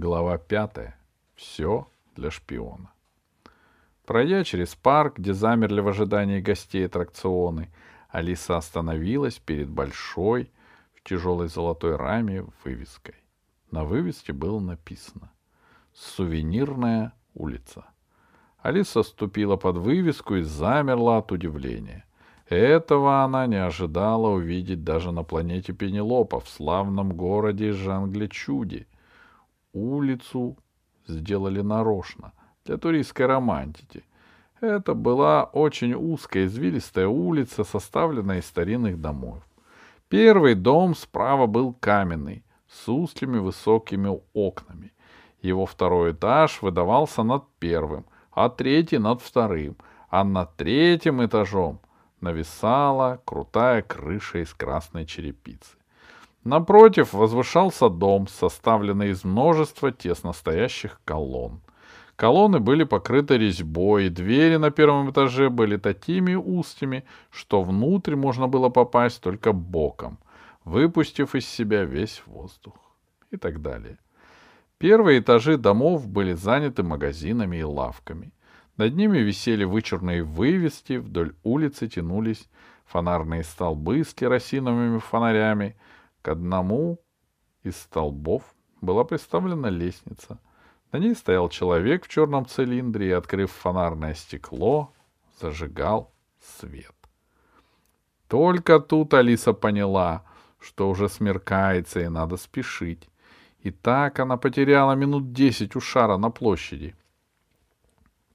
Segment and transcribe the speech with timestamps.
[0.00, 0.96] Глава пятая.
[1.34, 2.92] Все для шпиона.
[4.06, 7.68] Пройдя через парк, где замерли в ожидании гостей аттракционы,
[8.08, 10.52] Алиса остановилась перед большой,
[10.94, 13.16] в тяжелой золотой раме вывеской.
[13.72, 15.32] На вывеске было написано
[15.92, 17.84] «Сувенирная улица».
[18.58, 22.04] Алиса ступила под вывеску и замерла от удивления.
[22.46, 28.86] Этого она не ожидала увидеть даже на планете Пенелопа, в славном городе Жангличуди.
[29.72, 30.56] Улицу
[31.06, 32.32] сделали нарочно,
[32.64, 34.04] для туристской романтики.
[34.60, 39.42] Это была очень узкая извилистая улица, составленная из старинных домов.
[40.08, 44.92] Первый дом справа был каменный, с узкими высокими окнами.
[45.40, 49.76] Его второй этаж выдавался над первым, а третий над вторым,
[50.10, 51.80] а над третьим этажом
[52.20, 55.77] нависала крутая крыша из красной черепицы.
[56.44, 61.60] Напротив возвышался дом, составленный из множества тесно стоящих колонн.
[62.16, 68.48] Колонны были покрыты резьбой, и двери на первом этаже были такими узкими, что внутрь можно
[68.48, 70.18] было попасть только боком,
[70.64, 72.74] выпустив из себя весь воздух.
[73.30, 73.98] И так далее.
[74.78, 78.32] Первые этажи домов были заняты магазинами и лавками.
[78.76, 82.48] Над ними висели вычурные вывески, вдоль улицы тянулись
[82.86, 85.76] фонарные столбы с керосиновыми фонарями.
[86.28, 87.00] Одному
[87.62, 88.42] из столбов
[88.80, 90.38] была приставлена лестница—
[90.92, 94.94] на ней стоял человек в черном цилиндре и, открыв фонарное стекло,
[95.38, 96.94] зажигал свет.
[98.26, 100.24] Только тут Алиса поняла,
[100.58, 103.08] что уже смеркается и надо спешить.
[103.60, 106.94] И так она потеряла минут десять у шара на площади.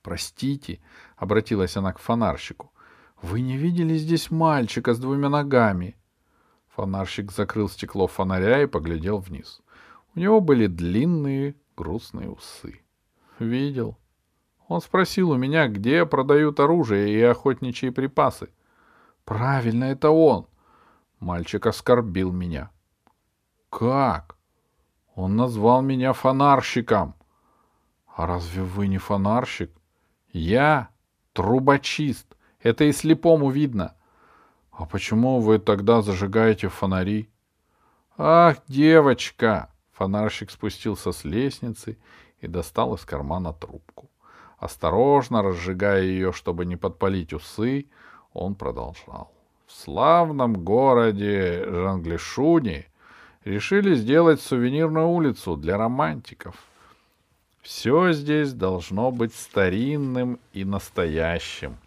[0.02, 0.80] «Простите»,—
[1.18, 2.72] обратилась она к фонарщику,—
[3.22, 5.96] «вы не видели здесь мальчика с двумя ногами?»
[6.76, 9.62] Фонарщик закрыл стекло фонаря и поглядел вниз.
[10.16, 12.82] У него были длинные грустные усы.
[13.38, 13.98] Видел.
[14.68, 18.50] Он спросил у меня, где продают оружие и охотничьи припасы.
[19.24, 20.48] Правильно, это он.
[21.20, 22.72] Мальчик оскорбил меня.
[23.70, 24.36] Как?
[25.16, 27.16] Он назвал меня фонарщиком.
[28.08, 29.72] А разве вы не фонарщик?
[30.32, 30.90] Я
[31.34, 32.36] трубочист.
[32.60, 33.96] Это и слепому видно.
[34.74, 37.30] А почему вы тогда зажигаете фонари?
[38.18, 41.98] Ах, девочка, Фонарщик спустился с лестницы
[42.42, 44.10] и достал из кармана трубку.
[44.58, 47.86] Осторожно разжигая ее, чтобы не подпалить усы,
[48.34, 49.32] он продолжал.
[49.68, 52.88] В славном городе Жанглишуни
[53.46, 56.56] решили сделать сувенирную улицу для романтиков.
[57.62, 61.78] Все здесь должно быть старинным и настоящим.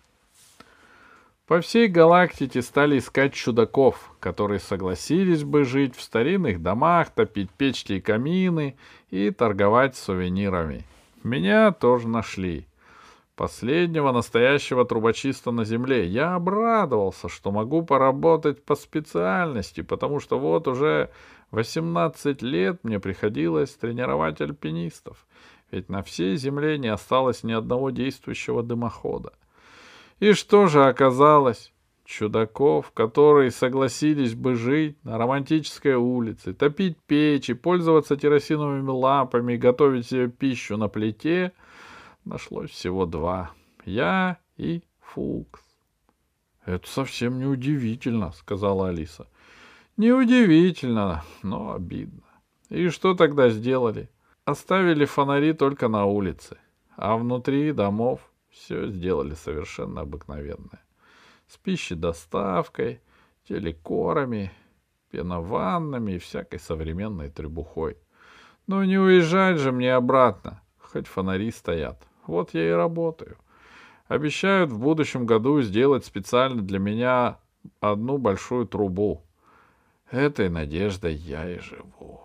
[1.46, 7.92] По всей галактике стали искать чудаков, которые согласились бы жить в старинных домах, топить печки
[7.94, 8.76] и камины
[9.10, 10.84] и торговать сувенирами.
[11.22, 12.66] Меня тоже нашли.
[13.36, 16.08] Последнего настоящего трубочиста на Земле.
[16.08, 21.10] Я обрадовался, что могу поработать по специальности, потому что вот уже
[21.52, 25.24] 18 лет мне приходилось тренировать альпинистов,
[25.70, 29.32] ведь на всей Земле не осталось ни одного действующего дымохода.
[30.18, 31.72] И что же оказалось?
[32.04, 40.06] Чудаков, которые согласились бы жить на романтической улице, топить печи, пользоваться керосиновыми лампами и готовить
[40.06, 41.52] себе пищу на плите,
[42.24, 43.50] нашлось всего два.
[43.84, 45.60] Я и Фукс.—
[46.64, 49.26] Это совсем не удивительно,— сказала Алиса.—
[49.96, 52.22] Неудивительно, но обидно.
[52.68, 54.10] И что тогда сделали?
[54.44, 56.58] Оставили фонари только на улице,
[56.96, 58.20] а внутри домов
[58.56, 60.82] все сделали совершенно обыкновенное.
[61.46, 63.00] С пищей доставкой,
[63.46, 64.50] телекорами,
[65.10, 67.96] пенованными и всякой современной требухой.
[68.66, 72.02] Ну не уезжать же мне обратно, хоть фонари стоят.
[72.26, 73.36] Вот я и работаю.
[74.08, 77.38] Обещают в будущем году сделать специально для меня
[77.80, 79.22] одну большую трубу.
[80.10, 82.22] Этой надеждой я и живу.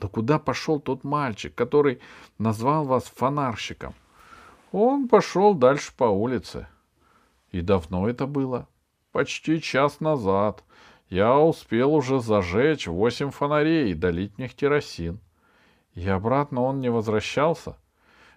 [0.00, 2.00] Да куда пошел тот мальчик, который
[2.38, 3.94] назвал вас фонарщиком?
[4.76, 6.66] Он пошел дальше по улице.
[7.52, 8.66] И давно это было?
[9.12, 10.64] Почти час назад.
[11.08, 15.20] Я успел уже зажечь восемь фонарей и в них керосин.
[15.94, 17.76] И обратно он не возвращался?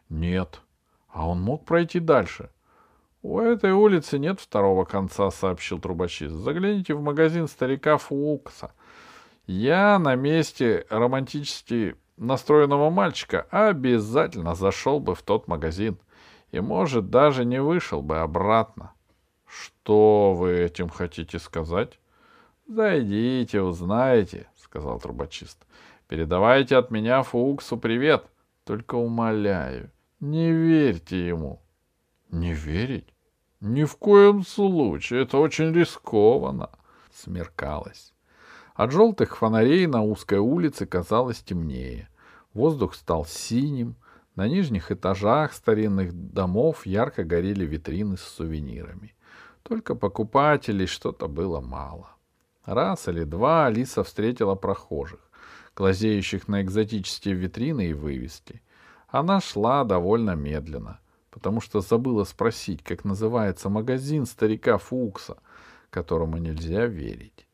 [0.10, 0.62] Нет.
[1.10, 2.52] А он мог пройти дальше?
[3.24, 6.36] У этой улицы нет второго конца, сообщил трубочист.
[6.36, 8.74] Загляните в магазин старика Фулкса.
[9.48, 15.98] Я на месте романтически настроенного мальчика обязательно зашел бы в тот магазин
[16.52, 18.94] и, может, даже не вышел бы обратно.
[19.46, 22.00] Что вы этим хотите сказать?
[22.68, 25.66] Зайдите, узнаете, сказал трубочист.
[26.08, 28.26] Передавайте от меня Фуксу привет.
[28.66, 31.62] Только умоляю, не верьте ему.
[32.30, 33.14] Не верить?
[33.62, 36.70] Ни в коем случае, это очень рискованно.
[37.14, 38.14] Смеркалось.
[38.76, 42.10] От желтых фонарей на узкой улице казалось темнее.
[42.54, 43.96] Воздух стал синим.
[44.38, 49.16] На нижних этажах старинных домов ярко горели витрины с сувенирами.
[49.64, 52.12] Только покупателей что-то было мало.
[52.64, 55.20] Раз или два Алиса встретила прохожих,
[55.76, 58.62] глазеющих на экзотические витрины и вывески.
[59.10, 61.02] Она шла довольно медленно,
[61.32, 65.38] потому что забыла спросить, как называется магазин старика Фукса,
[65.90, 67.48] которому нельзя верить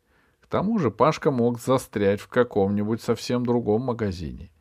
[0.54, 4.52] тому же Пашка мог застрять в каком-нибудь совсем другом магазине.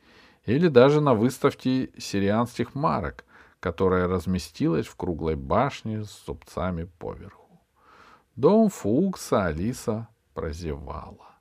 [0.45, 3.25] Или даже на выставке сирианских марок,
[3.61, 7.61] которая разместилась в круглой башне с зубцами поверху.
[8.35, 11.33] Дом Фукса Алиса прозевала.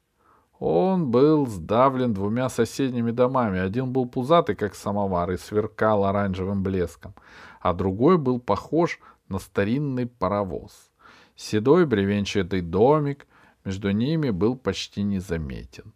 [0.60, 3.60] Он был сдавлен двумя соседними домами.
[3.60, 7.16] Один был пузатый, как самовар, и сверкал оранжевым блеском,
[7.62, 10.92] а другой был похож на старинный паровоз.
[11.36, 13.26] Седой бревенчатый домик
[13.66, 15.94] между ними был почти незаметен.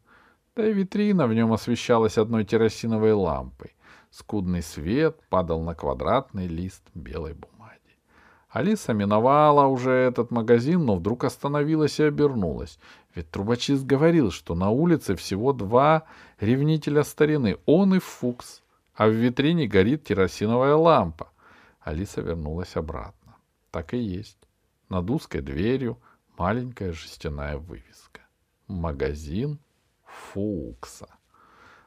[0.55, 3.75] Да и витрина в нем освещалась одной керосиновой лампой.
[4.09, 7.75] Скудный свет падал на квадратный лист белой бумаги.
[8.49, 12.79] Алиса миновала уже этот магазин, но вдруг остановилась и обернулась.
[13.13, 16.03] Ведь трубочист говорил, что на улице всего два
[16.39, 18.63] ревнителя старины, он и Фукс,
[18.93, 21.29] а в витрине горит керосиновая лампа.
[21.81, 23.35] Алиса вернулась обратно.
[23.71, 24.37] Так и есть.
[24.87, 25.99] Над узкой дверью—
[26.37, 28.21] маленькая жестяная вывеска.
[28.67, 29.59] Магазин
[30.33, 31.07] Фукса.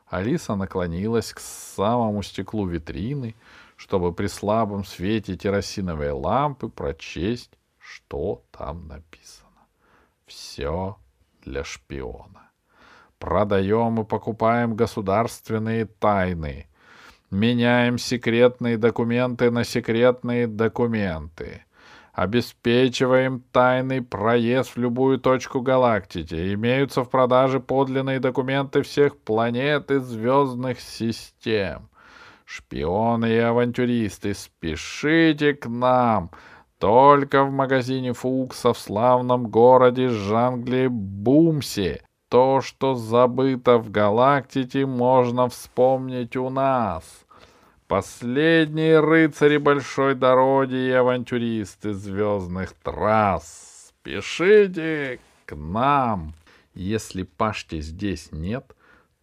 [0.06, 3.34] Алиса наклонилась к самому стеклу витрины,
[3.76, 9.48] чтобы при слабом свете керосиновой лампы прочесть, что там написано.
[10.26, 10.96] Все
[11.42, 12.50] для шпиона.
[13.18, 16.66] Продаем и покупаем государственные тайны.
[17.30, 21.64] Меняем секретные документы на секретные документы
[22.18, 26.52] Обеспечиваем тайный проезд в любую точку галактики.
[26.52, 31.88] Имеются в продаже подлинные документы всех планет и звездных систем.
[32.44, 36.32] Шпионы и авантюристы, спешите к нам.
[36.80, 42.02] Только в магазине Фукса в славном городе Жангли Бумси.
[42.28, 47.04] То, что забыто в галактике, можно вспомнить у нас.
[47.88, 53.88] Последние рыцари большой дороги и авантюристы звездных трасс.
[53.88, 56.34] Спешите к нам.
[56.74, 58.76] Если Пашки здесь нет,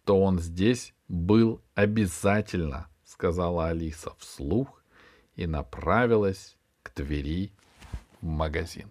[0.04, 4.82] то он здесь был обязательно, сказала Алиса вслух
[5.36, 7.52] и направилась к двери
[8.20, 8.90] в магазин.